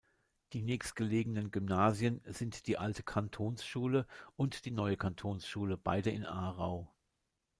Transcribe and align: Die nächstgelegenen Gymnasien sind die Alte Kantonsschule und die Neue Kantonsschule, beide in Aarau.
Die 0.53 0.63
nächstgelegenen 0.63 1.51
Gymnasien 1.51 2.21
sind 2.25 2.65
die 2.65 2.79
Alte 2.79 3.03
Kantonsschule 3.03 4.07
und 4.35 4.65
die 4.65 4.71
Neue 4.71 4.97
Kantonsschule, 4.97 5.77
beide 5.77 6.09
in 6.09 6.25
Aarau. 6.25 6.91